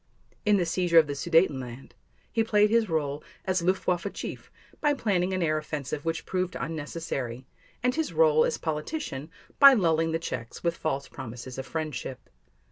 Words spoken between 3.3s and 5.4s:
as Luftwaffe chief by planning